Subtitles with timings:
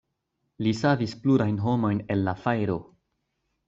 [0.67, 2.83] Li savis plurajn homojn el la fajro.